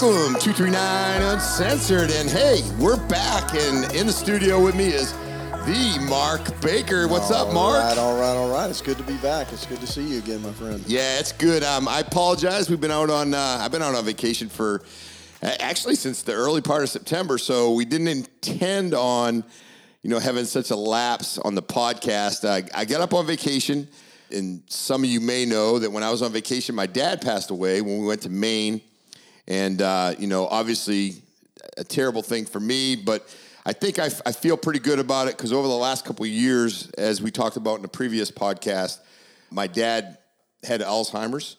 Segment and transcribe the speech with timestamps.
[0.00, 2.12] Welcome, 239 Uncensored.
[2.12, 3.52] And hey, we're back.
[3.54, 7.08] And in the studio with me is the Mark Baker.
[7.08, 7.82] What's up, Mark?
[7.82, 8.70] All right, all right, all right.
[8.70, 9.52] It's good to be back.
[9.52, 10.84] It's good to see you again, my friend.
[10.86, 11.64] Yeah, it's good.
[11.64, 12.70] Um, I apologize.
[12.70, 14.82] We've been out on, uh, I've been out on vacation for
[15.42, 17.36] uh, actually since the early part of September.
[17.36, 19.42] So we didn't intend on,
[20.02, 22.44] you know, having such a lapse on the podcast.
[22.44, 23.88] Uh, I got up on vacation.
[24.30, 27.50] And some of you may know that when I was on vacation, my dad passed
[27.50, 28.80] away when we went to Maine.
[29.48, 31.14] And, uh, you know, obviously
[31.78, 35.36] a terrible thing for me, but I think I, I feel pretty good about it
[35.36, 38.98] because over the last couple of years, as we talked about in the previous podcast,
[39.50, 40.18] my dad
[40.62, 41.56] had Alzheimer's.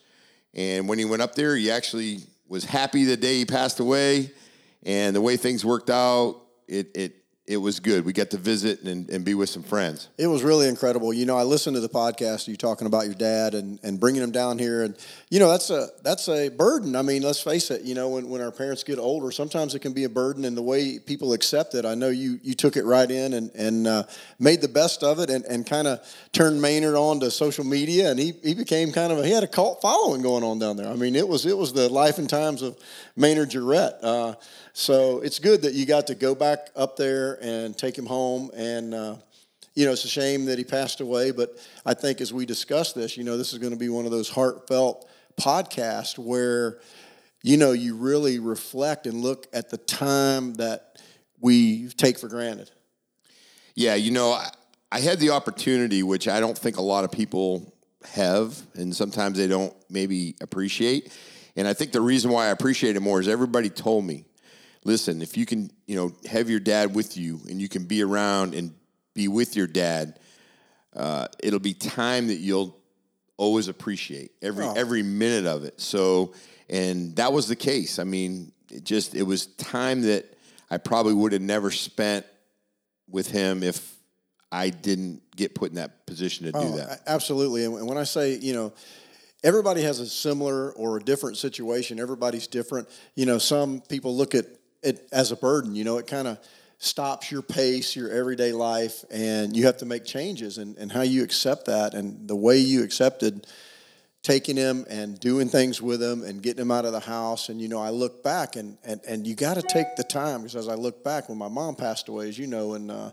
[0.54, 4.32] And when he went up there, he actually was happy the day he passed away.
[4.84, 7.16] And the way things worked out, it, it,
[7.50, 8.06] it was good.
[8.06, 10.10] We got to visit and, and be with some friends.
[10.20, 11.12] It was really incredible.
[11.12, 14.22] You know, I listened to the podcast you talking about your dad and, and bringing
[14.22, 14.96] him down here, and
[15.32, 16.96] you know that's a that's a burden.
[16.96, 17.82] I mean, let's face it.
[17.82, 20.56] You know, when, when our parents get older, sometimes it can be a burden, and
[20.56, 21.86] the way people accept it.
[21.86, 24.04] I know you you took it right in and and uh,
[24.38, 28.12] made the best of it, and, and kind of turned Maynard on to social media,
[28.12, 30.78] and he he became kind of a, he had a cult following going on down
[30.78, 30.88] there.
[30.88, 32.78] I mean, it was it was the life and times of
[33.16, 33.96] Maynard Jarrett.
[34.04, 34.36] Uh,
[34.80, 38.50] so it's good that you got to go back up there and take him home.
[38.56, 39.16] And, uh,
[39.76, 41.32] you know, it's a shame that he passed away.
[41.32, 44.06] But I think as we discuss this, you know, this is going to be one
[44.06, 46.80] of those heartfelt podcasts where,
[47.44, 51.02] you know, you really reflect and look at the time that
[51.42, 52.72] we take for granted.
[53.76, 54.50] Yeah, you know, I,
[54.94, 57.74] I had the opportunity, which I don't think a lot of people
[58.14, 61.12] have, and sometimes they don't maybe appreciate.
[61.58, 64.24] And I think the reason why I appreciate it more is everybody told me
[64.84, 68.04] listen, if you can, you know, have your dad with you and you can be
[68.04, 68.74] around and
[69.14, 70.20] be with your dad,
[70.96, 72.76] uh, it'll be time that you'll
[73.38, 74.74] always appreciate every oh.
[74.76, 75.80] every minute of it.
[75.80, 76.34] So,
[76.70, 78.00] and that was the case.
[78.00, 80.26] I mean, it just it was time that
[80.70, 82.26] I probably would have never spent
[83.10, 83.96] with him if
[84.52, 87.02] I didn't get put in that position to oh, do that.
[87.08, 87.66] Absolutely.
[87.66, 88.74] And when I say, you know,
[89.44, 92.00] everybody has a similar or a different situation.
[92.00, 92.90] Everybody's different.
[93.16, 94.46] You know, some people look at
[94.82, 95.76] it as a burden.
[95.76, 96.40] You know, it kind of
[96.78, 100.58] stops your pace, your everyday life, and you have to make changes.
[100.58, 103.48] And, and how you accept that and the way you accepted
[104.22, 107.50] taking him and doing things with him and getting him out of the house.
[107.50, 110.42] And, you know, I look back and, and, and you got to take the time
[110.42, 113.12] because as I look back when my mom passed away, as you know, in uh,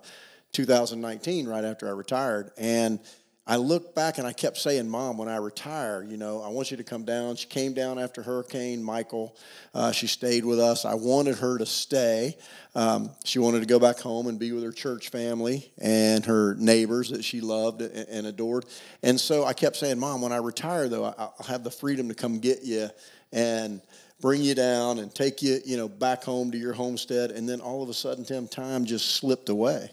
[0.52, 3.00] 2019, right after I retired, and–
[3.48, 6.72] I looked back and I kept saying, Mom, when I retire, you know, I want
[6.72, 7.36] you to come down.
[7.36, 9.36] She came down after Hurricane Michael.
[9.72, 10.84] Uh, she stayed with us.
[10.84, 12.36] I wanted her to stay.
[12.74, 16.56] Um, she wanted to go back home and be with her church family and her
[16.56, 18.64] neighbors that she loved and adored.
[19.04, 22.14] And so I kept saying, Mom, when I retire, though, I'll have the freedom to
[22.14, 22.88] come get you
[23.32, 23.80] and
[24.20, 27.30] bring you down and take you, you know, back home to your homestead.
[27.30, 29.90] And then all of a sudden, Tim, time just slipped away.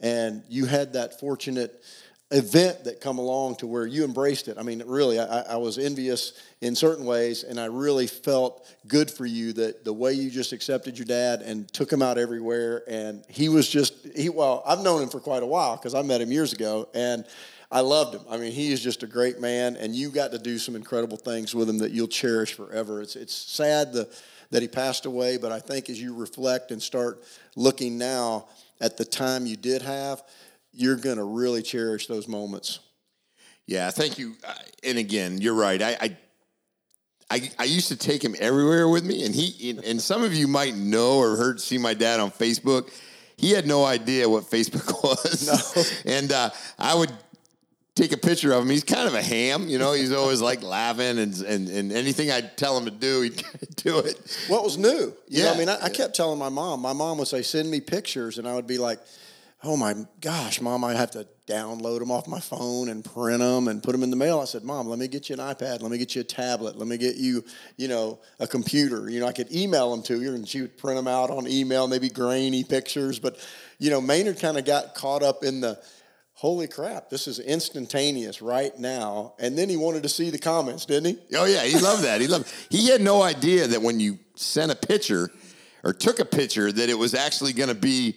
[0.00, 1.82] And you had that fortunate
[2.32, 4.58] event that come along to where you embraced it.
[4.58, 9.08] I mean, really, I, I, was envious in certain ways, and I really felt good
[9.08, 12.82] for you that the way you just accepted your dad and took him out everywhere.
[12.88, 16.02] And he was just, he, well, I've known him for quite a while because I
[16.02, 17.24] met him years ago, and
[17.70, 18.22] I loved him.
[18.28, 21.16] I mean, he is just a great man, and you got to do some incredible
[21.16, 23.02] things with him that you'll cherish forever.
[23.02, 24.08] It's, it's sad the,
[24.50, 27.22] that he passed away, but I think as you reflect and start
[27.54, 28.46] looking now
[28.80, 30.22] at the time you did have,
[30.76, 32.80] you're going to really cherish those moments.
[33.66, 34.34] Yeah, thank you.
[34.84, 35.82] And again, you're right.
[35.82, 36.16] I, I
[37.28, 40.46] I, I, used to take him everywhere with me, and he and some of you
[40.46, 42.92] might know or heard see my dad on Facebook.
[43.36, 46.12] He had no idea what Facebook was, no.
[46.12, 47.10] and uh, I would
[47.96, 48.70] take a picture of him.
[48.70, 49.92] He's kind of a ham, you know.
[49.92, 53.42] He's always like laughing, and and, and anything I'd tell him to do, he'd
[53.76, 54.38] do it.
[54.46, 54.88] What was new?
[54.88, 56.80] You yeah, know, I mean, I, I kept telling my mom.
[56.80, 59.00] My mom would say, "Send me pictures," and I would be like
[59.64, 63.68] oh my gosh, mom, I have to download them off my phone and print them
[63.68, 64.40] and put them in the mail.
[64.40, 65.80] I said, mom, let me get you an iPad.
[65.80, 66.76] Let me get you a tablet.
[66.76, 67.44] Let me get you,
[67.76, 69.08] you know, a computer.
[69.08, 71.46] You know, I could email them to you and she would print them out on
[71.46, 73.18] email, maybe grainy pictures.
[73.18, 73.38] But,
[73.78, 75.80] you know, Maynard kind of got caught up in the,
[76.36, 79.34] holy crap, this is instantaneous right now.
[79.38, 81.36] And then he wanted to see the comments, didn't he?
[81.36, 82.20] Oh yeah, he loved that.
[82.20, 82.46] He loved.
[82.46, 82.76] It.
[82.76, 85.30] He had no idea that when you sent a picture
[85.82, 88.16] or took a picture that it was actually going to be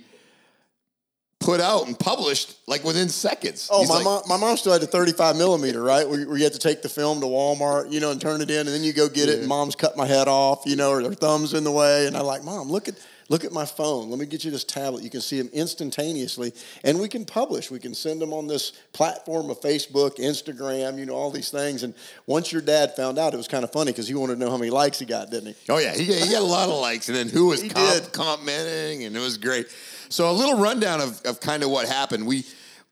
[1.49, 3.69] put out and published like within seconds.
[3.71, 6.07] Oh, He's my like, mom, my mom still had the 35 millimeter, right?
[6.07, 8.49] Where, where you had to take the film to Walmart, you know, and turn it
[8.49, 10.91] in, and then you go get it, and mom's cut my head off, you know,
[10.91, 12.95] or their thumb's in the way, and I'm like, mom, look at
[13.29, 14.09] look at my phone.
[14.09, 15.03] Let me get you this tablet.
[15.03, 16.51] You can see them instantaneously,
[16.83, 17.69] and we can publish.
[17.71, 21.83] We can send them on this platform of Facebook, Instagram, you know, all these things.
[21.83, 21.93] And
[22.25, 24.49] once your dad found out, it was kind of funny because he wanted to know
[24.49, 25.55] how many likes he got, didn't he?
[25.71, 27.87] Oh yeah, he, he got a lot of likes, and then who was He com-
[27.89, 28.11] did.
[28.11, 29.67] commenting, and it was great.
[30.09, 32.25] So a little rundown of, of kind of what happened.
[32.25, 32.43] We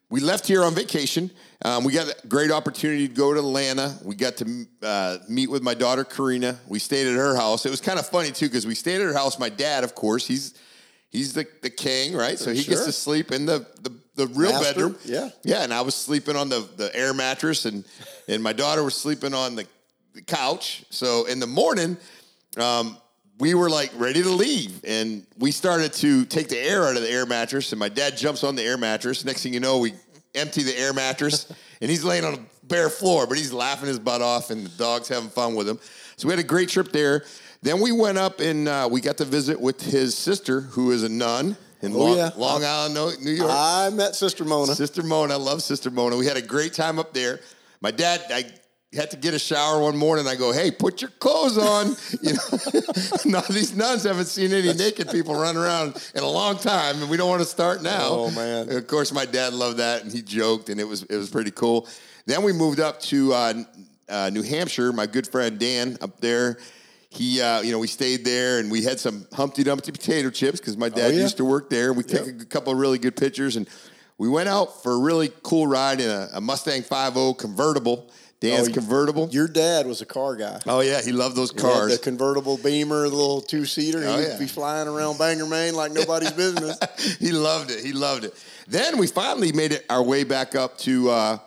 [0.10, 1.32] we left here on vacation.
[1.66, 3.98] Um, we got a great opportunity to go to Atlanta.
[4.04, 6.60] We got to uh, meet with my daughter Karina.
[6.68, 7.66] We stayed at her house.
[7.66, 9.38] It was kind of funny too because we stayed at her house.
[9.38, 10.54] My dad, of course, he's
[11.10, 12.38] he's the, the king, right?
[12.40, 14.96] So he gets to sleep in the the, the real Master, bedroom.
[15.04, 15.30] yeah.
[15.44, 15.64] yeah.
[15.64, 17.84] And I was sleeping on the the air mattress, and
[18.28, 19.68] and my daughter was sleeping on the,
[20.14, 20.86] the couch.
[20.90, 21.98] So in the morning,
[22.58, 22.98] um,
[23.40, 27.02] we were like ready to leave, and we started to take the air out of
[27.02, 27.72] the air mattress.
[27.72, 29.24] And my dad jumps on the air mattress.
[29.26, 29.94] Next thing you know, we
[30.34, 31.52] empty the air mattress,
[31.82, 34.78] and he's laying on a bare floor, but he's laughing his butt off, and the
[34.78, 35.80] dog's having fun with him.
[36.18, 37.24] So we had a great trip there.
[37.62, 41.04] Then we went up and uh, we got to visit with his sister, who is
[41.04, 42.30] a nun in Oh, Long, yeah.
[42.36, 43.50] Long Island, New York.
[43.52, 44.76] I met Sister Mona.
[44.76, 46.18] Sister Mona, I love Sister Mona.
[46.18, 47.40] We had a great time up there.
[47.82, 48.46] My dad, I
[48.94, 50.28] had to get a shower one morning.
[50.28, 51.96] I go, hey, put your clothes on.
[52.24, 57.02] You know, these nuns haven't seen any naked people run around in a long time,
[57.02, 58.08] and we don't want to start now.
[58.10, 58.70] Oh, man.
[58.70, 61.30] And of course, my dad loved that, and he joked, and it was it was
[61.30, 61.88] pretty cool.
[62.26, 63.54] Then we moved up to uh,
[64.10, 64.92] uh, New Hampshire.
[64.94, 66.58] My good friend Dan up there.
[67.10, 70.60] He, uh, you know, we stayed there and we had some Humpty Dumpty potato chips
[70.60, 71.22] because my dad Oh, yeah.
[71.22, 71.94] used to work there.
[71.94, 73.68] We took a couple of really good pictures and
[74.18, 78.70] we went out for a really cool ride in a, a Mustang 5.0 convertible, Dan's
[78.70, 79.30] Oh, convertible.
[79.32, 80.60] Your dad was a car guy.
[80.68, 81.98] Oh yeah, he loved those cars.
[81.98, 84.04] the convertible Beamer, the little two seater.
[84.06, 84.38] Oh, He'd yeah.
[84.40, 86.78] be flying around Bangor, Maine like nobody's business.
[87.20, 87.84] he loved it.
[87.84, 88.34] He loved it.
[88.68, 91.38] Then we finally made it our way back up to uh,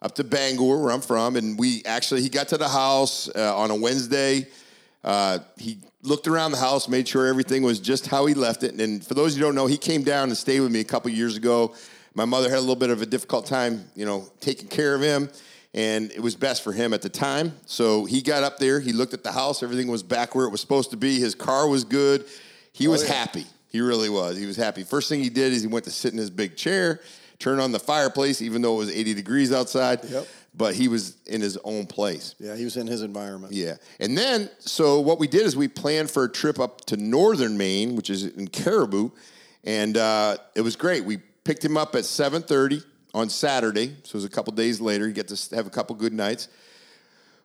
[0.00, 3.56] up to Bangor, where I'm from, and we actually he got to the house uh,
[3.56, 4.48] on a Wednesday.
[5.04, 8.74] Uh, he looked around the house, made sure everything was just how he left it.
[8.80, 11.08] And for those who don't know, he came down and stayed with me a couple
[11.12, 11.74] years ago.
[12.14, 15.00] My mother had a little bit of a difficult time, you know, taking care of
[15.00, 15.30] him,
[15.74, 17.54] and it was best for him at the time.
[17.66, 20.50] So he got up there, he looked at the house, everything was back where it
[20.50, 21.18] was supposed to be.
[21.18, 22.24] His car was good.
[22.72, 23.14] He was yeah.
[23.14, 23.46] happy.
[23.68, 24.36] He really was.
[24.36, 24.82] He was happy.
[24.82, 27.00] First thing he did is he went to sit in his big chair,
[27.38, 30.00] turn on the fireplace, even though it was 80 degrees outside.
[30.04, 30.26] Yep.
[30.54, 32.34] But he was in his own place.
[32.38, 33.54] Yeah, he was in his environment.
[33.54, 33.76] Yeah.
[33.98, 37.56] And then, so what we did is we planned for a trip up to northern
[37.56, 39.08] Maine, which is in Caribou,
[39.64, 41.06] and uh, it was great.
[41.06, 45.06] We picked him up at 7.30 on Saturday, so it was a couple days later.
[45.06, 46.48] You get to have a couple good nights.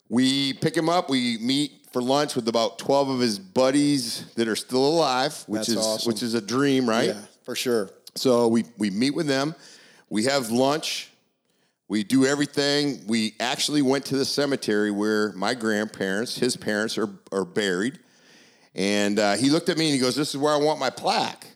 [0.09, 1.09] We pick him up.
[1.09, 5.67] We meet for lunch with about 12 of his buddies that are still alive, which
[5.67, 6.11] That's is awesome.
[6.11, 7.09] which is a dream, right?
[7.09, 7.89] Yeah, for sure.
[8.15, 9.55] So we, we meet with them.
[10.09, 11.09] We have lunch.
[11.89, 13.05] We do everything.
[13.07, 17.99] We actually went to the cemetery where my grandparents, his parents, are, are buried.
[18.75, 20.89] And uh, he looked at me and he goes, This is where I want my
[20.89, 21.47] plaque,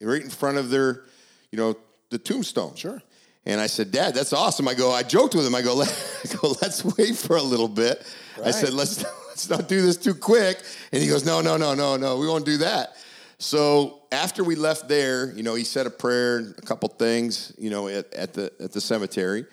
[0.00, 1.04] right in front of their,
[1.50, 1.76] you know,
[2.10, 2.74] the tombstone.
[2.74, 3.02] Sure.
[3.46, 4.66] And I said, Dad, that's awesome.
[4.66, 5.54] I go, I joked with him.
[5.54, 5.88] I go, Let,
[6.24, 8.04] I go let's wait for a little bit.
[8.44, 10.60] I said, let's, let's not do this too quick.
[10.92, 12.96] And he goes, No, no, no, no, no, we won't do that.
[13.38, 17.70] So after we left there, you know, he said a prayer a couple things, you
[17.70, 19.46] know, at, at the at the cemetery.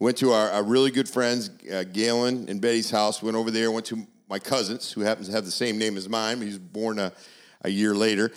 [0.00, 3.22] Went to our, our really good friends, uh, Galen and Betty's house.
[3.22, 3.70] Went over there.
[3.70, 6.40] Went to my cousins, who happens to have the same name as mine.
[6.40, 7.12] He was born a,
[7.62, 8.30] a year later.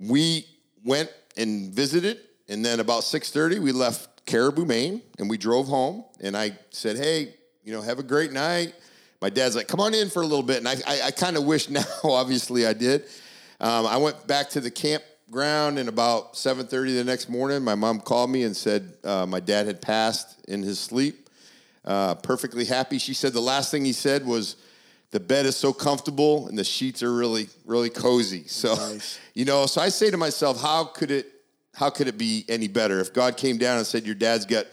[0.00, 0.46] We
[0.84, 2.18] went and visited,
[2.48, 6.04] and then about six thirty, we left Caribou, Maine, and we drove home.
[6.20, 8.74] And I said, "Hey, you know, have a great night."
[9.20, 11.36] My dad's like, "Come on in for a little bit," and I, I, I kind
[11.36, 13.04] of wish now, obviously, I did.
[13.58, 17.74] Um, I went back to the campground, and about seven thirty the next morning, my
[17.74, 21.28] mom called me and said uh, my dad had passed in his sleep.
[21.84, 22.98] Uh, perfectly happy.
[22.98, 24.56] She said the last thing he said was,
[25.10, 29.18] "The bed is so comfortable and the sheets are really, really cozy." So, Nice.
[29.34, 31.32] you know, so I say to myself, how could it,
[31.78, 34.66] how could it be any better if God came down and said, "Your dad's got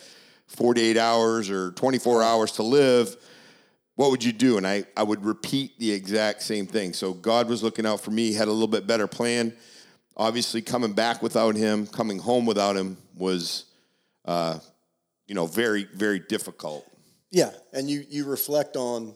[0.48, 3.16] 48 hours or 24 hours to live"?
[3.96, 4.58] what would you do?
[4.58, 6.94] And I, I would repeat the exact same thing.
[6.94, 9.54] So God was looking out for me, had a little bit better plan.
[10.18, 13.66] Obviously, coming back without him, coming home without him was,
[14.26, 14.60] uh,
[15.28, 16.86] you know, very, very difficult.
[17.32, 19.14] Yeah, and you you reflect on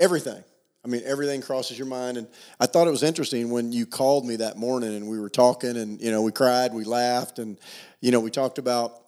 [0.00, 0.42] everything.
[0.84, 2.16] I mean, everything crosses your mind.
[2.16, 2.26] And
[2.58, 5.76] I thought it was interesting when you called me that morning and we were talking,
[5.76, 7.58] and you know, we cried, we laughed, and
[8.00, 9.02] you know, we talked about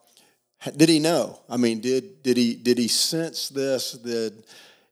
[0.76, 1.40] did he know?
[1.49, 3.93] I mean, did did he did he sense this?
[3.93, 4.33] That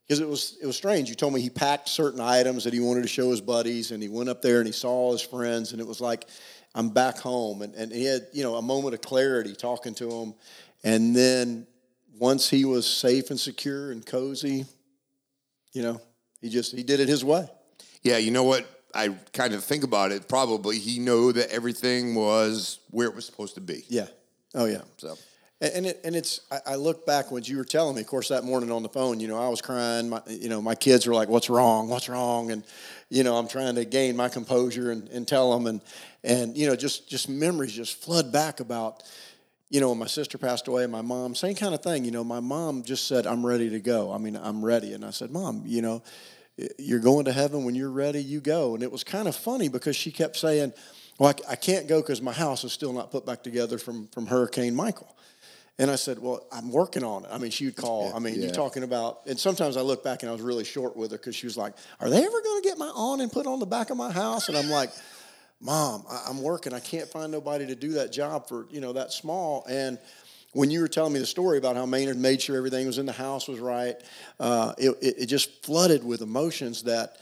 [0.07, 1.09] because it was it was strange.
[1.09, 4.03] You told me he packed certain items that he wanted to show his buddies, and
[4.03, 6.27] he went up there and he saw his friends, and it was like
[6.75, 10.11] I'm back home, and and he had you know a moment of clarity talking to
[10.11, 10.35] him,
[10.85, 11.67] and then
[12.19, 14.67] once he was safe and secure and cozy,
[15.73, 16.01] you know,
[16.43, 17.49] he just he did it his way.
[18.03, 18.67] Yeah, you know what?
[18.95, 20.29] I kind of think about it.
[20.29, 23.85] Probably he knew that everything was where it was supposed to be.
[23.89, 24.09] Yeah.
[24.55, 24.83] Oh yeah.
[24.99, 25.17] So
[25.63, 28.07] And and, it, and it's I, I look back when you were telling me, of
[28.09, 30.11] course, that morning on the phone, you know, I was crying.
[30.11, 31.89] My, you know, my kids were like, "What's wrong?
[31.89, 32.65] What's wrong?" And
[33.09, 35.81] you know, I'm trying to gain my composure and, and tell them, and
[36.25, 39.05] and you know, just just memories just flood back about,
[39.73, 42.05] you know, when my sister passed away, my mom, same kind of thing.
[42.05, 45.03] You know, my mom just said, "I'm ready to go." I mean, I'm ready, and
[45.05, 46.03] I said, "Mom, you know."
[46.79, 48.75] You're going to heaven when you're ready, you go.
[48.75, 50.75] And it was kind of funny because she kept saying,
[51.19, 54.07] Well, I, I can't go because my house is still not put back together from,
[54.09, 55.17] from Hurricane Michael.
[55.79, 57.31] And I said, Well, I'm working on it.
[57.33, 58.15] I mean, she would call.
[58.15, 58.43] I mean, Yeah.
[58.43, 61.17] you're talking about, and sometimes I look back and I was really short with her
[61.17, 63.67] because she was like, Are they ever going to get my awning put on the
[63.67, 64.51] back of my house?
[64.51, 64.91] And I'm like,
[65.63, 66.75] Mom, I, I'm working.
[66.75, 69.65] I can't find nobody to do that job for, you know, that small.
[69.69, 69.99] And
[70.53, 73.07] when you were telling me the story about how Maynard made sure everything was in
[73.07, 73.97] the house was right,
[74.41, 77.17] uh, it, it, it just flooded with emotions that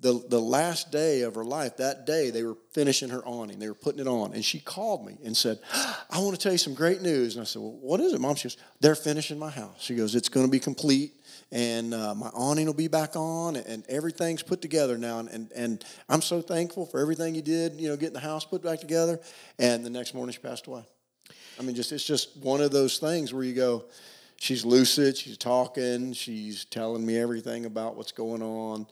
[0.00, 3.60] the, the last day of her life, that day, they were finishing her awning.
[3.60, 4.32] They were putting it on.
[4.32, 7.36] And she called me and said, I want to tell you some great news.
[7.36, 8.34] And I said, Well, what is it, Mom?
[8.34, 9.80] She goes, They're finishing my house.
[9.80, 11.14] She goes, It's going to be complete.
[11.52, 15.18] And uh, my awning will be back on, and everything's put together now.
[15.18, 18.46] And, and, and I'm so thankful for everything you did, you know, getting the house
[18.46, 19.20] put back together.
[19.58, 20.82] And the next morning, she passed away.
[21.60, 23.84] I mean, just it's just one of those things where you go,
[24.36, 28.86] she's lucid, she's talking, she's telling me everything about what's going on,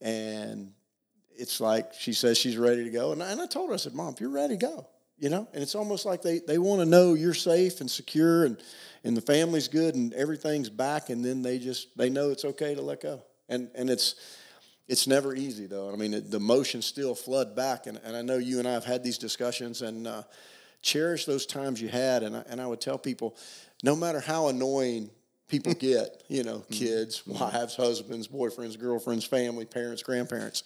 [0.00, 0.72] and
[1.36, 3.10] it's like she says she's ready to go.
[3.10, 4.86] And I, and I told her, I said, Mom, if you're ready, go.
[5.16, 8.44] You know, and it's almost like they, they want to know you're safe and secure
[8.44, 8.58] and,
[9.04, 12.74] and the family's good and everything's back, and then they just they know it's okay
[12.74, 13.22] to let go.
[13.48, 14.16] And and it's
[14.88, 15.92] it's never easy though.
[15.92, 18.72] I mean, it, the emotions still flood back, and, and I know you and I
[18.72, 20.22] have had these discussions, and uh,
[20.82, 22.22] cherish those times you had.
[22.22, 23.36] And I, and I would tell people,
[23.82, 25.10] no matter how annoying
[25.48, 30.62] people get, you know, kids, wives, husbands, boyfriends, girlfriends, family, parents, grandparents,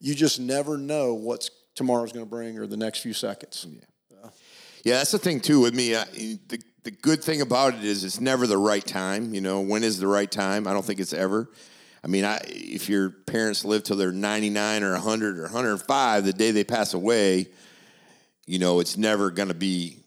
[0.00, 3.66] you just never know what's tomorrow's going to bring or the next few seconds.
[3.70, 4.28] Yeah,
[4.84, 4.96] yeah.
[4.98, 5.94] that's the thing too with me.
[5.94, 9.32] Uh, the the good thing about it is it's never the right time.
[9.34, 10.66] You know, when is the right time?
[10.66, 11.48] I don't think it's ever.
[12.02, 16.34] I mean, I, if your parents live till they're 99 or 100 or 105, the
[16.34, 17.46] day they pass away,
[18.46, 20.00] you know, it's never going to be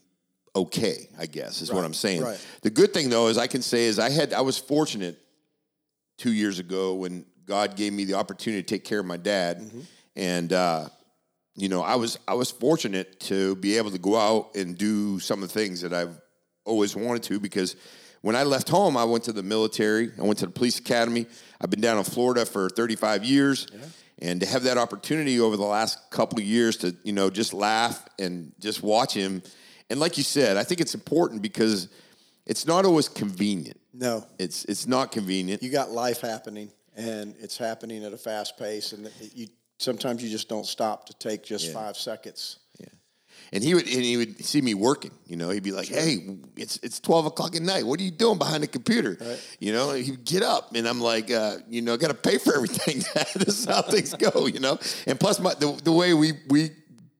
[0.54, 2.22] okay, I guess, is what I'm saying.
[2.22, 2.46] right.
[2.62, 5.18] The good thing though is I can say is I had I was fortunate
[6.18, 9.58] 2 years ago when God gave me the opportunity to take care of my dad
[9.58, 9.80] Mm-hmm.
[10.16, 10.88] and uh
[11.58, 15.18] you know, I was I was fortunate to be able to go out and do
[15.20, 16.16] some of the things that I've
[16.64, 17.74] always wanted to because
[18.20, 20.10] when I left home, I went to the military.
[20.18, 21.26] I went to the police academy.
[21.60, 23.66] I've been down in Florida for 35 years,
[24.20, 27.52] and to have that opportunity over the last couple of years to you know just
[27.54, 29.42] laugh and just watch him,
[29.90, 31.88] and like you said, I think it's important because
[32.46, 33.78] it's not always convenient.
[33.92, 35.62] No, It's it's not convenient.
[35.62, 39.48] you got life happening, and it's happening at a fast pace, and you
[39.78, 42.58] sometimes you just don't stop to take just five seconds.
[43.52, 45.10] And he would and he would see me working.
[45.26, 46.18] You know, he'd be like, "Hey,
[46.56, 47.86] it's it's twelve o'clock at night.
[47.86, 49.16] What are you doing behind the computer?"
[49.58, 52.54] You know, he'd get up, and I'm like, uh, "You know, got to pay for
[52.54, 52.98] everything.
[53.36, 56.70] this is how things go." You know, and plus, my the, the way we we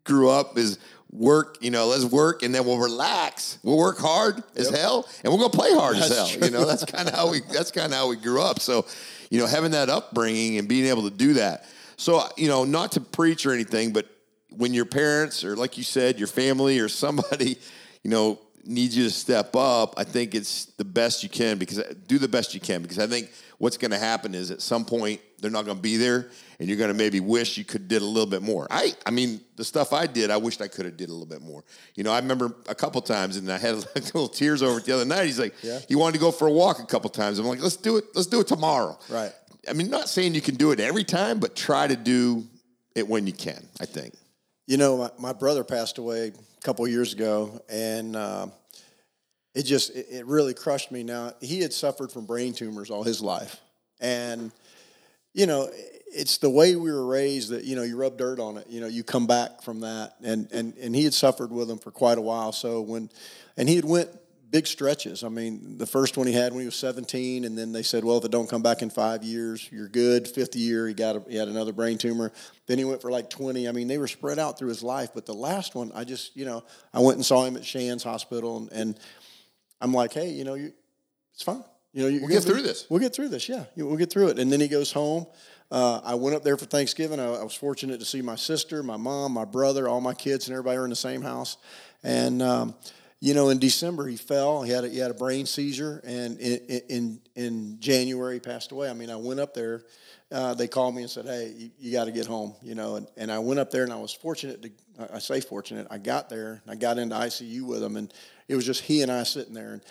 [0.05, 0.79] grew up is
[1.11, 1.57] work.
[1.61, 3.59] You know, let's work, and then we'll relax.
[3.63, 6.45] We'll work hard as hell, and we're gonna play hard as That's hell.
[6.45, 8.61] You know, that's kind of how we that's kind of how we grew up.
[8.61, 8.85] So,
[9.31, 11.65] you know, having that upbringing and being able to do that.
[11.99, 14.07] So, you know, not to preach or anything, but
[14.51, 17.59] when your parents or like you said, your family or somebody,
[18.03, 21.83] you know, needs you to step up, I think it's the best you can because
[22.07, 24.85] do the best you can because I think what's going to happen is at some
[24.85, 26.29] point they're not going to be there
[26.61, 28.67] and you're going to maybe wish you could did a little bit more.
[28.71, 31.27] I I mean, the stuff I did, I wished I could have did a little
[31.27, 31.65] bit more.
[31.97, 34.85] You know, I remember a couple times and I had like little tears over it
[34.85, 35.25] the other night.
[35.27, 35.81] He's like, Yeah.
[35.89, 37.39] he wanted to go for a walk a couple times.
[37.41, 38.05] I'm like, let's do it.
[38.15, 38.99] Let's do it tomorrow.
[39.09, 39.33] Right.
[39.69, 42.45] I mean, not saying you can do it every time, but try to do
[42.95, 43.67] it when you can.
[43.81, 44.15] I think.
[44.67, 48.49] You know, my, my brother passed away a couple years ago, and uh,
[49.55, 51.03] it just it, it really crushed me.
[51.03, 53.61] Now he had suffered from brain tumors all his life,
[54.01, 54.51] and
[55.35, 55.69] you know,
[56.13, 58.67] it's the way we were raised that you know you rub dirt on it.
[58.69, 61.79] You know, you come back from that, and and and he had suffered with them
[61.79, 62.53] for quite a while.
[62.53, 63.11] So when,
[63.57, 64.11] and he had went
[64.51, 65.25] big stretches.
[65.25, 68.05] I mean, the first one he had when he was 17, and then they said,
[68.05, 70.27] well, if it don't come back in five years, you're good.
[70.27, 72.33] Fifth year, he got a, he had another brain tumor.
[72.67, 73.69] Then he went for like 20.
[73.69, 75.11] I mean, they were spread out through his life.
[75.15, 78.03] But the last one, I just, you know, I went and saw him at Shands
[78.03, 79.01] Hospital, and, and
[79.81, 80.73] I'm like, hey, you know, you,
[81.35, 81.65] it's fine.
[81.93, 82.87] You You know, We'll get through this.
[82.89, 83.49] We'll get through this.
[83.49, 84.39] Yeah, we'll get through it.
[84.39, 85.27] And then he goes home.
[85.71, 87.21] Uh, I went up there for Thanksgiving.
[87.21, 90.49] I, I, was fortunate to see my sister, my mom, my brother, all my kids,
[90.49, 91.59] and everybody were in the same house.
[92.03, 92.75] And um,
[93.21, 94.63] you know, in December he fell.
[94.63, 98.71] He had a, he had a brain seizure, and in, in in January he passed
[98.71, 98.89] away.
[98.89, 99.83] I mean, I went up there.
[100.31, 102.97] Uh, they called me and said, "Hey, you, you got to get home," you know.
[102.97, 104.71] And, and I went up there, and I was fortunate to.
[105.13, 105.89] I say fortunate.
[105.91, 108.13] I got there, and I got into ICU with him, and
[108.47, 109.83] it was just he and I sitting there, and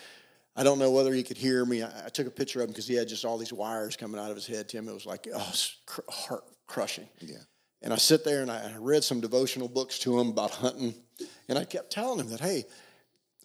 [0.56, 1.82] I don't know whether he could hear me.
[1.82, 4.18] I, I took a picture of him because he had just all these wires coming
[4.20, 4.68] out of his head.
[4.70, 5.52] Tim, it was like oh,
[5.84, 7.08] cr- heart crushing.
[7.20, 7.36] Yeah.
[7.82, 10.94] And I sit there and I read some devotional books to him about hunting,
[11.48, 12.64] and I kept telling him that, hey,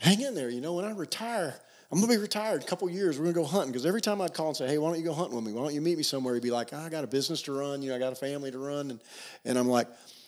[0.03, 0.49] hang in there.
[0.49, 1.55] You know, when I retire,
[1.91, 3.17] I'm gonna be retired in a couple years.
[3.17, 5.05] We're gonna go hunting because every time I'd call and say, "Hey, why don't you
[5.05, 5.53] go hunting with me?
[5.53, 7.53] Why don't you meet me somewhere?" He'd be like, oh, "I got a business to
[7.53, 7.81] run.
[7.81, 8.99] You know, I got a family to run," and
[9.45, 9.87] and I'm like,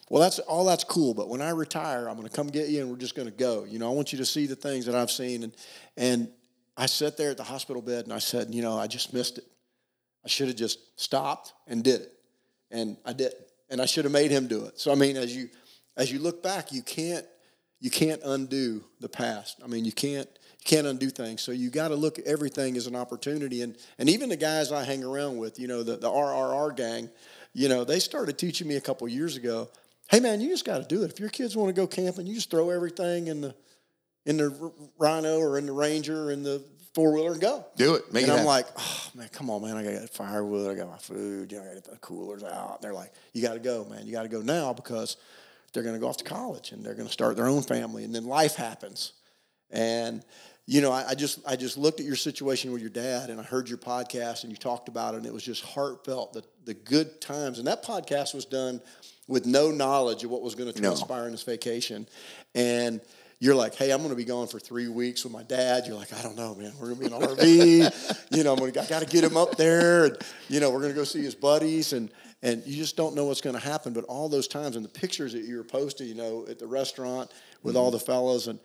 [0.10, 2.90] "Well, that's all that's cool, but when I retire, I'm gonna come get you, and
[2.90, 3.66] we're just gonna go.
[3.66, 5.54] You know, I want you to see the things that I've seen." And
[5.98, 6.32] and
[6.78, 9.40] I sat there at the hospital bed and I said, "You know, I just missed
[9.40, 9.46] it.
[10.24, 12.14] I should have just stopped and did it,
[12.72, 13.44] and I didn't.
[13.70, 15.50] And I should have made him do it." So I mean, as you
[15.98, 17.26] as you look back, you can't
[17.86, 19.58] you can't undo the past.
[19.64, 20.28] I mean, you can't
[20.64, 21.44] can't undo things.
[21.44, 23.62] So you got to look at everything as an opportunity.
[23.62, 27.12] And and even the guys I hang around with, you know, the, the RRR gang,
[27.54, 29.70] you know, they started teaching me a couple years ago.
[30.10, 31.12] Hey man, you just got to do it.
[31.12, 33.56] If your kids want to go camping, you just throw everything in the
[34.26, 36.64] in the Rhino or in the Ranger or in the
[36.96, 37.68] four wheeler and go.
[37.76, 38.12] Do it.
[38.12, 38.48] Make and it I'm happen.
[38.48, 39.78] like, oh man, come on, man.
[39.78, 40.72] I got firewood.
[40.72, 41.52] I got my food.
[41.52, 42.82] You know, I got the coolers out.
[42.82, 44.08] They're like, you got to go, man.
[44.08, 45.18] You got to go now because
[45.76, 48.04] they're going to go off to college and they're going to start their own family,
[48.04, 49.14] and then life happens.
[49.70, 50.24] And
[50.68, 53.40] you know, I, I, just I just looked at your situation with your dad, and
[53.40, 56.44] I heard your podcast, and you talked about it, and it was just heartfelt the
[56.66, 57.60] the good times.
[57.60, 58.82] And that podcast was done
[59.28, 61.26] with no knowledge of what was going to transpire no.
[61.26, 62.08] in this vacation,
[62.56, 63.00] and
[63.40, 65.84] you're like, hey, I'm going to be gone for three weeks with my dad.
[65.86, 66.72] You're like, I don't know, man.
[66.80, 68.28] We're going to be in an RV.
[68.32, 70.06] you know, I'm gonna, I got to get him up there.
[70.06, 70.18] And,
[70.48, 71.92] you know, we're going to go see his buddies.
[71.92, 72.10] And,
[72.46, 73.92] and you just don't know what's going to happen.
[73.92, 76.68] But all those times and the pictures that you were posting, you know, at the
[76.68, 77.32] restaurant
[77.64, 77.84] with mm-hmm.
[77.84, 78.60] all the fellows and,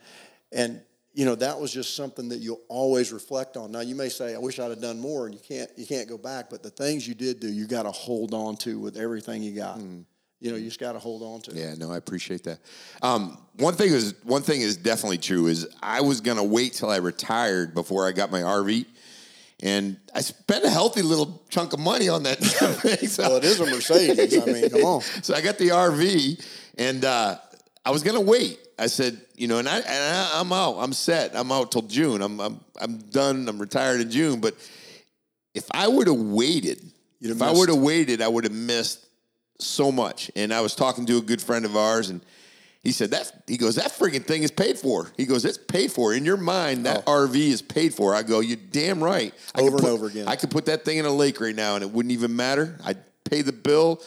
[0.51, 0.81] and
[1.13, 3.69] you know that was just something that you'll always reflect on.
[3.69, 6.07] Now you may say, "I wish I'd have done more," and you can't you can't
[6.07, 6.49] go back.
[6.49, 9.53] But the things you did do, you got to hold on to with everything you
[9.53, 9.77] got.
[9.77, 10.05] Mm.
[10.39, 11.53] You know, you just got to hold on to.
[11.53, 12.59] Yeah, no, I appreciate that.
[13.01, 16.89] Um, one thing is one thing is definitely true is I was gonna wait till
[16.89, 18.85] I retired before I got my RV.
[19.61, 22.41] And I spent a healthy little chunk of money on that.
[23.11, 23.23] So.
[23.23, 24.41] Well, it is a Mercedes.
[24.41, 25.01] I mean, come on.
[25.21, 26.43] So I got the RV,
[26.77, 27.37] and uh,
[27.85, 28.59] I was gonna wait.
[28.79, 30.77] I said, you know, and I, and I am out.
[30.77, 31.35] I'm set.
[31.35, 32.21] I'm out till June.
[32.21, 33.47] I'm I'm I'm done.
[33.47, 34.39] I'm retired in June.
[34.39, 34.55] But
[35.53, 36.79] if I would have waited,
[37.19, 37.41] if missed.
[37.41, 39.05] I would have waited, I would have missed
[39.59, 40.31] so much.
[40.35, 42.21] And I was talking to a good friend of ours, and
[42.83, 45.11] he said that he goes that freaking thing is paid for.
[45.15, 46.85] He goes, it's paid for in your mind.
[46.85, 47.27] That oh.
[47.27, 48.15] RV is paid for.
[48.15, 49.33] I go, you damn right.
[49.53, 50.27] I over put, and over again.
[50.27, 52.77] I could put that thing in a lake right now, and it wouldn't even matter.
[52.83, 54.01] I'd pay the bill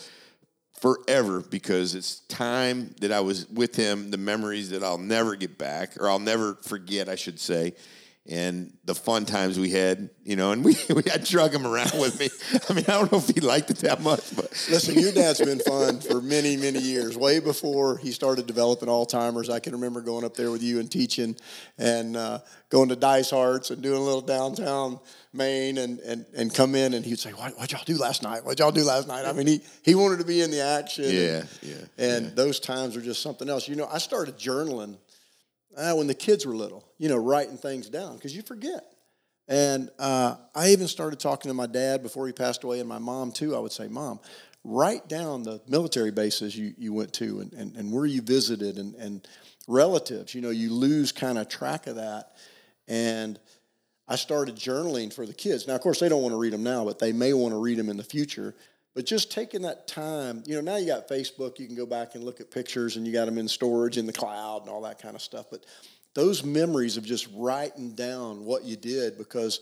[0.81, 5.57] forever because it's time that I was with him, the memories that I'll never get
[5.57, 7.75] back or I'll never forget, I should say.
[8.27, 11.93] And the fun times we had, you know, and we, we had drug him around
[12.01, 12.31] with me.
[12.71, 15.41] I mean, I don't know if he liked it that much, but listen, your dad's
[15.41, 17.19] been fun for many, many years.
[17.19, 20.91] Way before he started developing Alzheimer's, I can remember going up there with you and
[20.91, 21.37] teaching,
[21.77, 22.39] and uh,
[22.71, 25.01] going to Dysart's and doing a little downtown
[25.35, 28.45] Maine and, and, and come in and he'd say, what, what y'all do last night?
[28.45, 29.27] What'd y'all do last night?
[29.27, 31.05] I mean, he, he wanted to be in the action.
[31.07, 31.75] Yeah, and, yeah.
[31.99, 32.33] And yeah.
[32.35, 33.69] those times were just something else.
[33.69, 34.97] You know, I started journaling
[35.77, 38.85] uh, when the kids were little, you know, writing things down because you forget.
[39.47, 42.99] And uh, I even started talking to my dad before he passed away and my
[42.99, 43.55] mom too.
[43.55, 44.21] I would say, Mom,
[44.65, 48.79] write down the military bases you, you went to and, and, and where you visited
[48.79, 49.29] and, and
[49.69, 50.35] relatives.
[50.35, 52.33] You know, you lose kind of track of that.
[52.89, 53.39] And–
[54.07, 55.67] I started journaling for the kids.
[55.67, 57.59] Now, of course, they don't want to read them now, but they may want to
[57.59, 58.55] read them in the future.
[58.95, 62.15] But just taking that time, you know, now you got Facebook, you can go back
[62.15, 64.83] and look at pictures and you got them in storage in the cloud and all
[64.83, 65.47] that kind of stuff.
[65.51, 65.67] But
[66.15, 69.61] those memories of just writing down what you did because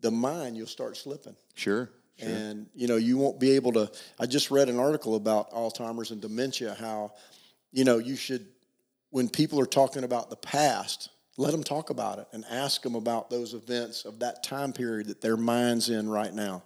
[0.00, 1.34] the mind, you'll start slipping.
[1.54, 1.90] Sure.
[2.18, 2.28] Sure.
[2.30, 3.90] And you know you won't be able to.
[4.18, 6.74] I just read an article about Alzheimer's and dementia.
[6.74, 7.12] How
[7.72, 8.46] you know you should
[9.10, 12.94] when people are talking about the past, let them talk about it and ask them
[12.94, 16.62] about those events of that time period that their mind's in right now.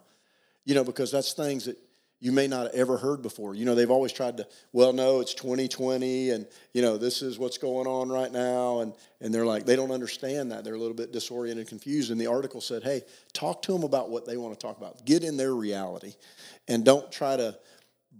[0.70, 1.76] You know, because that's things that
[2.20, 3.56] you may not have ever heard before.
[3.56, 7.40] You know, they've always tried to, well, no, it's 2020 and, you know, this is
[7.40, 8.78] what's going on right now.
[8.78, 10.62] And, and they're like, they don't understand that.
[10.62, 12.12] They're a little bit disoriented, confused.
[12.12, 13.02] And the article said, hey,
[13.33, 15.04] talk to them about what they want to talk about.
[15.04, 16.14] Get in their reality
[16.68, 17.59] and don't try to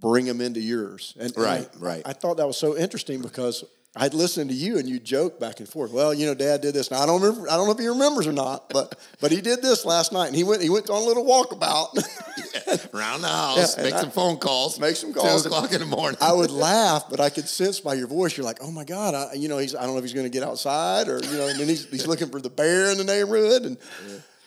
[0.01, 1.15] bring them into yours.
[1.21, 2.03] And, right, and right.
[2.05, 3.63] I thought that was so interesting because
[3.97, 5.91] I'd listen to you and you joke back and forth.
[5.91, 6.93] Well, you know, Dad did this.
[6.93, 7.51] Now I don't remember.
[7.51, 10.29] I don't know if he remembers or not, but but he did this last night,
[10.29, 11.89] and he went he went on a little walkabout.
[12.95, 15.43] Around the house, Yeah, make some I- phone calls, make some calls.
[15.43, 16.19] Two o'clock in the morning.
[16.21, 19.15] I would laugh, but I could sense by your voice, you're like, oh my God,
[19.15, 21.37] I, you know, he's, I don't know if he's going to get outside or, you
[21.37, 23.63] know, and then he's, he's looking for the bear in the neighborhood.
[23.63, 23.77] And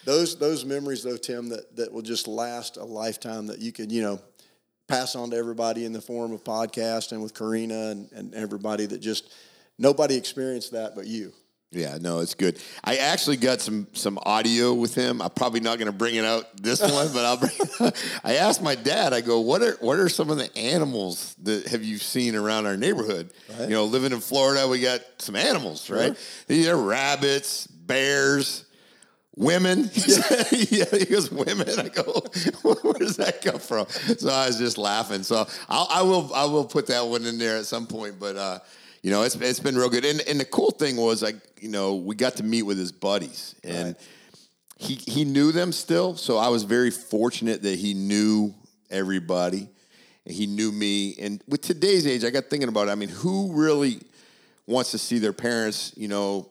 [0.06, 3.92] those, those memories though, Tim, that, that will just last a lifetime that you could,
[3.92, 4.20] you know,
[4.94, 8.86] pass on to everybody in the form of podcast and with Karina and, and everybody
[8.86, 9.34] that just,
[9.78, 11.34] nobody experienced that but you.
[11.74, 12.60] Yeah, no, it's good.
[12.84, 15.24] I actually got some some audio with him.
[15.24, 17.92] I'm probably not going to bring it out this one, but I'll bring.
[18.24, 19.12] I asked my dad.
[19.12, 22.68] I go, "What are what are some of the animals that have you seen around
[22.68, 23.32] our neighborhood?
[23.60, 26.16] You know, living in Florida, we got some animals, right?
[26.48, 28.66] These are rabbits, bears."
[29.36, 31.68] Women, yeah, he goes women.
[31.80, 32.04] I go,
[32.62, 33.88] where does that come from?
[33.90, 35.24] So I was just laughing.
[35.24, 38.20] So I'll, I will, I will put that one in there at some point.
[38.20, 38.60] But uh,
[39.02, 40.06] you know, it's it's been real good.
[40.06, 42.92] And and the cool thing was, like, you know, we got to meet with his
[42.92, 43.96] buddies, and
[44.78, 46.16] he he knew them still.
[46.16, 48.54] So I was very fortunate that he knew
[48.92, 49.68] everybody,
[50.26, 51.16] and he knew me.
[51.20, 52.88] And with today's age, I got thinking about.
[52.88, 52.92] It.
[52.92, 54.00] I mean, who really
[54.68, 55.92] wants to see their parents?
[55.98, 56.50] You know,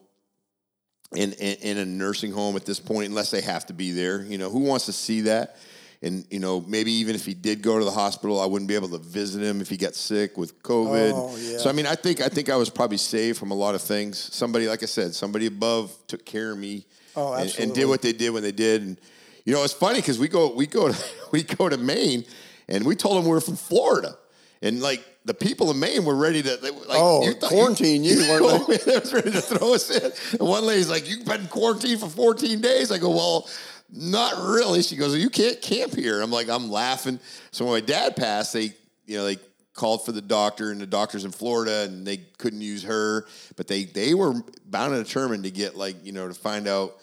[1.15, 4.21] in, in in a nursing home at this point, unless they have to be there.
[4.23, 5.57] You know, who wants to see that?
[6.01, 8.75] And you know, maybe even if he did go to the hospital, I wouldn't be
[8.75, 11.11] able to visit him if he got sick with COVID.
[11.15, 11.57] Oh, yeah.
[11.59, 13.81] So I mean, I think I think I was probably saved from a lot of
[13.81, 14.17] things.
[14.33, 16.85] Somebody, like I said, somebody above took care of me.
[17.15, 18.81] Oh, and- and, did what they did when they did.
[18.81, 18.97] And
[19.45, 22.25] you know, it's funny because we go we go to we go to Maine,
[22.67, 24.17] and we told them we were from Florida,
[24.63, 25.03] and like.
[25.25, 28.67] The people in Maine were ready to they, were like Oh, thought quarantine you, weren't
[28.67, 28.75] they?
[28.75, 30.11] they was ready to throw us in.
[30.37, 33.47] And one lady's like, "You've been quarantined for 14 days." I go, "Well,
[33.89, 37.21] not really." She goes, "You can't camp here." I'm like, I'm laughing.
[37.51, 38.73] So when my dad passed, they,
[39.05, 39.37] you know, they
[39.73, 43.67] called for the doctor, and the doctor's in Florida, and they couldn't use her, but
[43.67, 44.33] they they were
[44.65, 46.97] bound and determined to get like, you know, to find out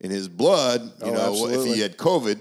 [0.00, 2.40] in his blood, you Oh, know, if he had COVID.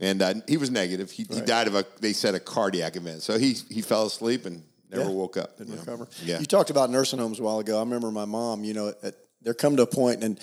[0.00, 1.10] And uh, he was negative.
[1.10, 3.22] He, he died of a, they said, a cardiac event.
[3.22, 5.10] So he he fell asleep and never Yeah.
[5.10, 5.58] woke up.
[5.58, 5.82] Didn't you know.
[5.82, 6.08] recover.
[6.24, 6.40] Yeah.
[6.40, 7.76] You talked about nursing homes a while ago.
[7.76, 10.40] I remember my mom, you know, at, there come to a point and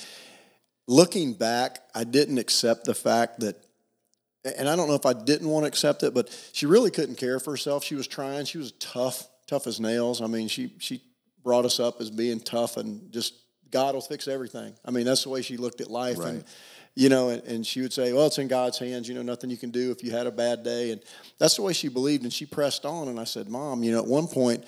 [0.87, 3.55] looking back, I didn't accept the fact that
[4.57, 7.15] and I don't know if I didn't want to accept it, but she really couldn't
[7.15, 7.83] care for herself.
[7.83, 8.45] She was trying.
[8.45, 10.21] She was tough, tough as nails.
[10.21, 11.01] I mean, she she
[11.43, 13.33] brought us up as being tough and just
[13.71, 14.73] God will fix everything.
[14.85, 16.19] I mean, that's the way she looked at life.
[16.19, 16.45] And
[16.97, 19.07] you know, and, and she would say, "Well, it's in God's hands.
[19.07, 21.01] You know, nothing you can do if you had a bad day." And
[21.37, 22.23] that's the way she believed.
[22.23, 23.07] And she pressed on.
[23.07, 24.65] And I said, "Mom, you know, at one point."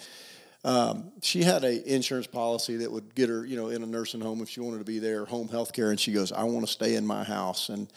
[0.66, 4.20] Um, she had a insurance policy that would get her, you know, in a nursing
[4.20, 5.90] home if she wanted to be there, home health care.
[5.90, 7.70] And she goes, I want to stay in my house.
[7.70, 7.88] And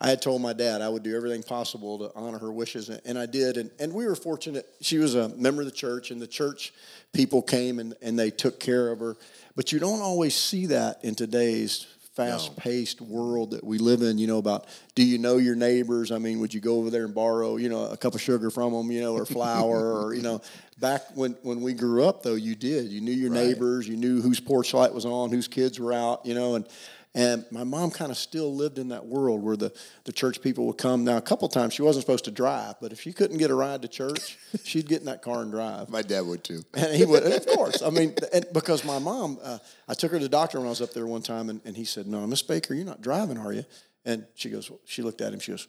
[0.00, 3.00] I had told my dad I would do everything possible to honor her wishes, and,
[3.04, 3.56] and I did.
[3.56, 4.68] And, and we were fortunate.
[4.80, 6.72] She was a member of the church, and the church
[7.12, 9.16] people came and, and they took care of her.
[9.56, 14.18] But you don't always see that in today's fast paced world that we live in,
[14.18, 16.12] you know, about do you know your neighbors?
[16.12, 18.50] I mean, would you go over there and borrow, you know, a cup of sugar
[18.50, 20.42] from them, you know, or flour or, you know,
[20.78, 24.20] back when, when we grew up though, you did, you knew your neighbors, you knew
[24.20, 26.66] whose porch light was on, whose kids were out, you know, and,
[27.14, 29.70] and my mom kind of still lived in that world where the,
[30.04, 31.04] the church people would come.
[31.04, 33.54] Now, a couple times she wasn't supposed to drive, but if she couldn't get a
[33.54, 35.90] ride to church, she'd get in that car and drive.
[35.90, 36.62] My dad would too.
[36.72, 37.82] And he would, of course.
[37.82, 40.70] I mean, and because my mom, uh, I took her to the doctor when I
[40.70, 43.36] was up there one time, and, and he said, "No, Miss Baker, you're not driving,
[43.36, 43.64] are you?"
[44.06, 45.40] And she goes, she looked at him.
[45.40, 45.68] She goes,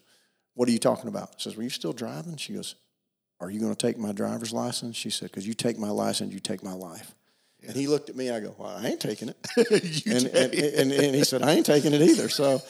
[0.53, 2.75] "What are you talking about?" I says, "Were you still driving?" She goes,
[3.41, 6.33] "Are you going to take my driver's license?" She said, "Because you take my license,
[6.33, 7.13] you take my life."
[7.67, 8.29] And he looked at me.
[8.29, 9.37] I go, "Well, I ain't taking it."
[10.05, 12.61] and, and, and, and he said, "I ain't taking it either." So,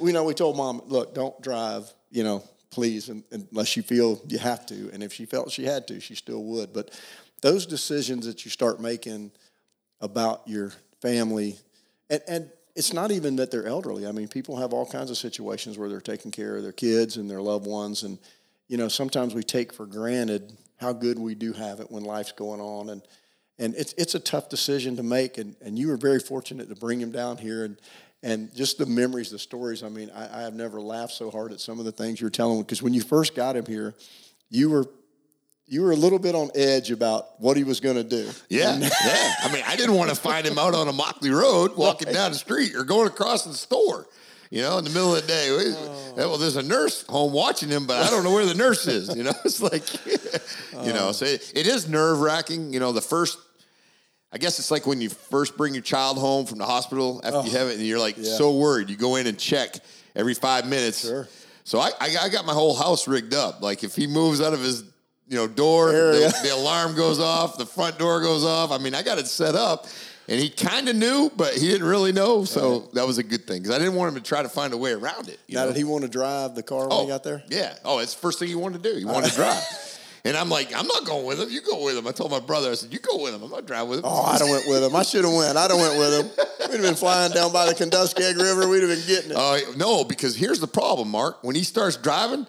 [0.00, 1.90] we know we told mom, "Look, don't drive.
[2.10, 5.86] You know, please, unless you feel you have to." And if she felt she had
[5.88, 6.72] to, she still would.
[6.72, 6.98] But
[7.40, 9.30] those decisions that you start making
[10.00, 11.56] about your family,
[12.10, 14.06] and, and it's not even that they're elderly.
[14.06, 17.16] I mean, people have all kinds of situations where they're taking care of their kids
[17.16, 18.18] and their loved ones, and
[18.68, 22.32] you know, sometimes we take for granted how good we do have it when life's
[22.32, 23.02] going on, and
[23.58, 25.38] and it's it's a tough decision to make.
[25.38, 27.76] And and you were very fortunate to bring him down here, and
[28.22, 29.82] and just the memories, the stories.
[29.82, 32.30] I mean, I, I have never laughed so hard at some of the things you're
[32.30, 33.94] telling because when you first got him here,
[34.50, 34.86] you were
[35.66, 38.28] you were a little bit on edge about what he was going to do.
[38.48, 39.34] Yeah, yeah.
[39.42, 42.38] I mean, I didn't want to find him out on Immokalee Road walking down the
[42.38, 44.06] street or going across the store.
[44.50, 45.50] You know, in the middle of the day.
[45.50, 45.98] We- oh.
[46.16, 49.14] Well, there's a nurse home watching him, but I don't know where the nurse is.
[49.14, 49.84] You know, it's like,
[50.86, 51.12] you know, oh.
[51.12, 52.72] so it, it is nerve wracking.
[52.72, 53.38] You know, the first,
[54.32, 57.48] I guess it's like when you first bring your child home from the hospital after
[57.48, 58.90] you oh, have it, and you're like so worried.
[58.90, 59.76] You go in and check
[60.14, 61.00] every five minutes.
[61.00, 61.28] Sure.
[61.64, 63.62] So I, I, I got my whole house rigged up.
[63.62, 64.84] Like if he moves out of his
[65.28, 65.92] you know door.
[65.92, 67.58] The, the alarm goes off.
[67.58, 68.72] The front door goes off.
[68.72, 69.86] I mean, I got it set up.
[70.30, 72.44] And he kind of knew, but he didn't really know.
[72.44, 74.74] So that was a good thing because I didn't want him to try to find
[74.74, 75.38] a way around it.
[75.46, 75.68] you Now, know?
[75.68, 77.42] did he want to drive the car when he oh, got there?
[77.48, 77.74] Yeah.
[77.82, 78.98] Oh, it's the first thing he wanted to do.
[78.98, 79.62] He wanted to drive.
[80.24, 81.50] And I'm like, I'm not going with him.
[81.50, 82.06] You go with him.
[82.06, 83.42] I told my brother, I said, you go with him.
[83.42, 84.04] I'm not driving with him.
[84.06, 84.96] Oh, I'd have went with him.
[84.96, 85.56] I should have went.
[85.56, 86.46] I'd have went with him.
[86.68, 88.68] We'd have been flying down by the Kenduskeag River.
[88.68, 89.36] We'd have been getting it.
[89.36, 91.42] Uh, no, because here's the problem, Mark.
[91.42, 92.46] When he starts driving,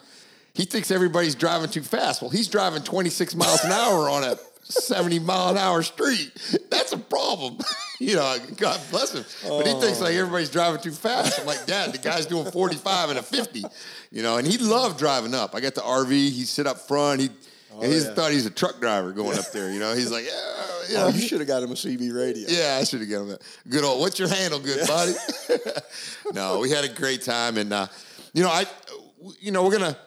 [0.53, 2.21] he thinks everybody's driving too fast.
[2.21, 6.31] Well, he's driving 26 miles an hour on a 70 mile an hour street.
[6.69, 7.57] That's a problem.
[7.99, 9.25] you know, God bless him.
[9.47, 11.39] But he thinks like everybody's driving too fast.
[11.39, 13.63] I'm like, Dad, the guy's doing 45 and a 50.
[14.11, 15.55] You know, and he loved driving up.
[15.55, 16.09] I got the RV.
[16.11, 17.29] he'd sit up front.
[17.69, 18.13] He and he yeah.
[18.13, 19.71] thought he's a truck driver going up there.
[19.71, 21.03] You know, he's like, yeah, yeah.
[21.05, 22.47] Oh, you should have got him a CB radio.
[22.49, 23.41] Yeah, I should have got him that.
[23.69, 25.13] Good old, what's your handle, good buddy?
[26.33, 27.87] no, we had a great time, and uh,
[28.33, 28.65] you know, I,
[29.39, 29.97] you know, we're gonna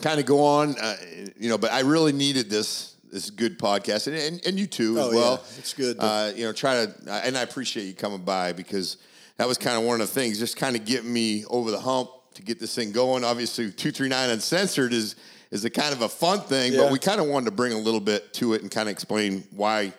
[0.00, 0.96] kind of go on, uh,
[1.38, 4.98] you know, but I really needed this this good podcast, and and, and you too
[4.98, 5.32] as Oh, well.
[5.32, 5.58] yeah.
[5.58, 8.96] It's good to- Uh, you know, try to, and I appreciate you coming by because
[9.36, 11.80] that was kind of one of the things, just kind of getting me over the
[11.80, 13.24] hump to get this thing going.
[13.24, 15.16] Obviously, two three nine uncensored is
[15.50, 17.78] is a kind of a fun thing, but we kind of wanted to bring a
[17.78, 19.92] little bit to it and kind of explain why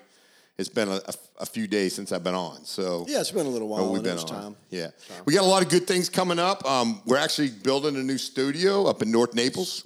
[0.58, 2.64] it's been a, a, a few days since I've been on.
[2.66, 3.86] So Yeah, it's been a little while.
[3.86, 4.26] Oh, we've been on.
[4.26, 4.56] time.
[4.70, 4.88] Yeah,
[5.26, 6.64] we got a lot of good things coming up.
[6.66, 9.86] Um, we're actually building a new studio up in North Naples.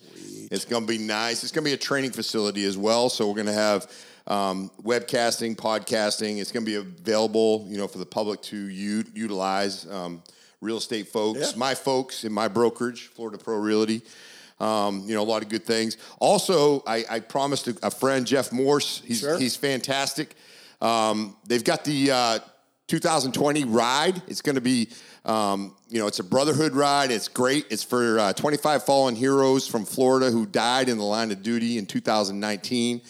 [0.52, 1.44] It's going to be nice.
[1.44, 3.10] It's going to be a training facility as well.
[3.10, 3.90] So we're going to have
[4.28, 6.38] um, webcasting, podcasting.
[6.40, 9.90] It's going to be available, you know, for the public to u- utilize.
[9.90, 10.22] Um,
[10.62, 11.58] real estate folks, Yeah.
[11.58, 14.02] my folks in my brokerage, Florida Pro Realty.
[14.60, 15.98] Um, you know, a lot of good things.
[16.20, 19.02] Also, I, I promised a, a friend, Jeff Morse.
[19.06, 19.38] He's Sure.
[19.38, 20.36] he's fantastic.
[20.82, 22.40] Um, they've got the uh,
[22.88, 24.22] 2020 ride.
[24.28, 24.90] It's going to be,
[25.26, 27.12] um, you know, it's a brotherhood ride.
[27.12, 27.66] It's great.
[27.70, 31.78] It's for uh, 25 fallen heroes from Florida who died in the line of duty
[31.78, 33.02] in 2019.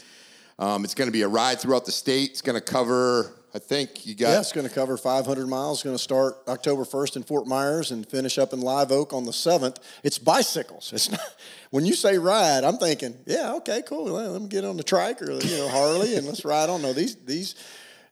[0.58, 2.32] Um, it's going to be a ride throughout the state.
[2.32, 4.32] It's going to cover, I think you got.
[4.32, 5.82] Yeah, it's going to cover 500 miles.
[5.82, 9.24] Going to start October 1st in Fort Myers and finish up in Live Oak on
[9.24, 9.78] the 7th.
[10.04, 10.92] It's bicycles.
[10.92, 11.22] It's not,
[11.70, 14.08] when you say ride, I'm thinking, yeah, okay, cool.
[14.08, 16.82] Let me get on the trike or you know Harley and let's ride on.
[16.82, 17.56] No, these these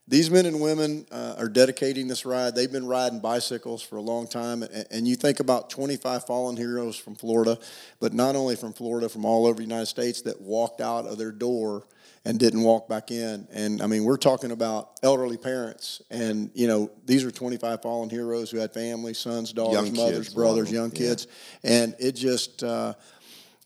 [0.08, 2.56] these men and women uh, are dedicating this ride.
[2.56, 6.58] They've been riding bicycles for a long time, and, and you think about 25 fallen
[6.58, 7.58] heroes from Florida,
[8.00, 11.18] but not only from Florida, from all over the United States that walked out of
[11.18, 11.88] their door
[12.26, 13.48] and didn't walk back in.
[13.52, 18.10] And I mean, we're talking about elderly parents, and you know, these are 25 fallen
[18.10, 20.98] heroes who had families, sons, daughters, Young mothers, kids, a lot of brothers, young yeah.
[20.98, 21.28] kids,
[21.64, 22.64] and it just.
[22.64, 22.94] Uh,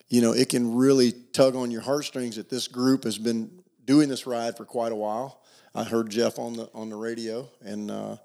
[0.10, 3.52] you know, it can really tug on your heartstrings that this group has been
[3.84, 5.41] doing this ride for quite a while.
[5.78, 8.18] I heard Jeff on the on the radio, and uh,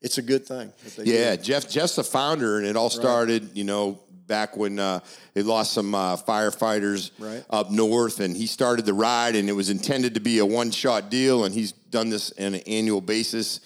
[0.00, 0.72] it's a good thing.
[0.84, 1.42] that they do Yeah, it.
[1.42, 1.68] Jeff.
[1.68, 3.98] Jeff's the founder, and it all started, you know,
[4.28, 5.00] back when uh,
[5.34, 7.44] they lost some uh, firefighters Right.
[7.50, 11.10] up north, and he started the ride, and it was intended to be a one-shot
[11.10, 13.58] deal, and he's done this on an annual basis.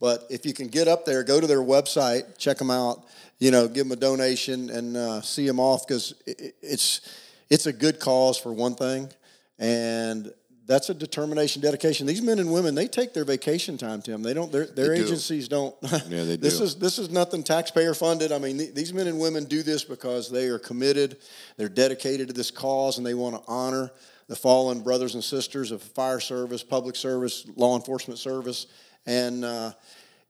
[0.00, 3.04] but if you can get up there, go to their website, check them out.
[3.38, 7.00] You know, give them a donation and uh, see them off because it, it's
[7.50, 9.10] it's a good cause for one thing,
[9.58, 10.32] and
[10.66, 12.06] that's a determination, dedication.
[12.06, 14.22] These men and women, they take their vacation time, Tim.
[14.22, 14.52] They don't.
[14.52, 15.02] Their, their do.
[15.02, 15.74] agencies don't.
[15.82, 16.36] Yeah, they do.
[16.36, 18.32] this is this is nothing taxpayer funded.
[18.32, 21.16] I mean, th- these men and women do this because they are committed,
[21.56, 23.90] they're dedicated to this cause, and they want to honor
[24.28, 28.66] the fallen brothers and sisters of fire service, public service, law enforcement service,
[29.04, 29.72] and uh,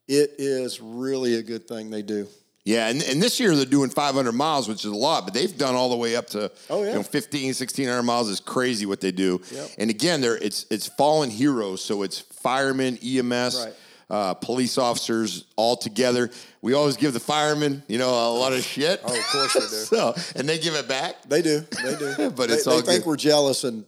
[0.09, 2.27] it is really a good thing they do.
[2.65, 5.57] Yeah, and, and this year they're doing 500 miles, which is a lot, but they've
[5.59, 6.91] done all the way up to Oh, yeah.
[6.91, 9.41] you know 15, 1600 miles is crazy what they do.
[9.51, 9.69] Yep.
[9.79, 13.75] And again, they're it's it's fallen heroes, so it's firemen, EMS, Right.
[14.11, 16.31] uh, police officers all together.
[16.61, 19.01] We always give the firemen, you know, a lot of shit.
[19.05, 19.67] Oh, of course they do.
[19.67, 21.21] so, and they give it back.
[21.29, 22.31] They do, they do.
[22.37, 23.85] But they, it's they all think we're jealous, and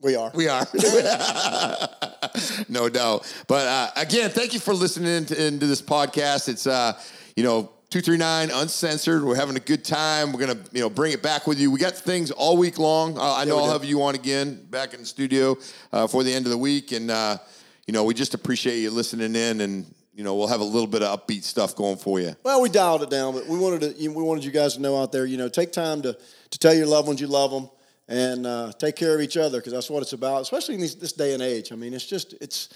[0.00, 0.30] We are.
[0.34, 0.64] We are.
[2.68, 3.26] no doubt.
[3.48, 6.48] But uh, again, thank you for listening to, into this podcast.
[6.48, 6.92] It's uh,
[7.34, 7.72] you know.
[7.90, 9.24] 239 uncensored.
[9.24, 10.34] We're having a good time.
[10.34, 11.70] We're gonna, you know, bring it back with you.
[11.70, 13.16] We got things all week long.
[13.16, 13.72] Uh, I know I'll do.
[13.72, 15.56] have you on again back in the studio
[15.90, 17.38] uh, for the end of the week, and uh,
[17.86, 20.86] you know, we just appreciate you listening in, and you know, we'll have a little
[20.86, 22.36] bit of upbeat stuff going for you.
[22.42, 24.08] Well, we dialed it down, but we wanted to.
[24.08, 25.24] We wanted you guys to know out there.
[25.24, 26.12] You know, take time to
[26.50, 27.70] to tell your loved ones you love them
[28.06, 30.42] and uh, take care of each other because that's what it's about.
[30.42, 31.72] Especially in these, this day and age.
[31.72, 32.68] I mean, it's just it's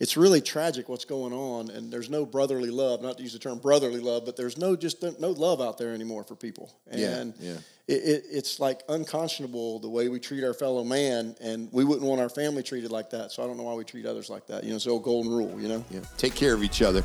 [0.00, 3.00] it's really tragic what's going on, and there's no brotherly love.
[3.00, 5.92] Not to use the term brotherly love, but there's no just no love out there
[5.94, 6.74] anymore for people.
[6.90, 7.56] And yeah.
[7.86, 12.06] It, it, it's like unconscionable the way we treat our fellow man, and we wouldn't
[12.08, 13.30] want our family treated like that.
[13.30, 14.64] So I don't know why we treat others like that.
[14.64, 15.60] You know, it's the old golden rule.
[15.60, 15.84] You know.
[15.90, 16.00] Yeah.
[16.16, 17.02] Take care of each other.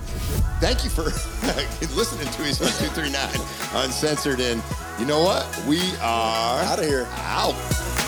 [0.62, 1.04] Thank you for
[1.95, 4.39] listening to us on 239 Uncensored.
[4.39, 4.63] And
[4.97, 5.45] you know what?
[5.67, 7.08] We are Out of here.
[7.12, 7.98] out.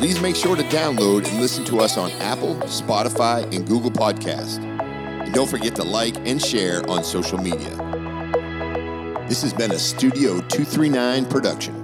[0.00, 4.58] Please make sure to download and listen to us on Apple, Spotify, and Google Podcast.
[4.58, 7.76] And don't forget to like and share on social media.
[9.28, 11.79] This has been a Studio 239 production.